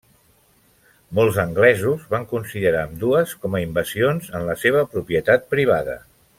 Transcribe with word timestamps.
Molts 1.19 1.37
anglesos 1.43 2.07
van 2.15 2.25
considerar 2.33 2.81
ambdues 2.87 3.37
com 3.45 3.59
a 3.59 3.63
invasions 3.67 4.35
en 4.41 4.49
la 4.51 4.57
seva 4.65 4.83
propietat 4.97 5.51
privada. 5.57 6.01